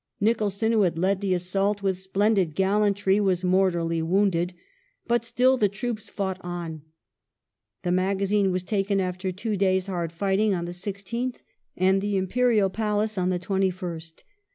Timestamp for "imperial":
12.17-12.71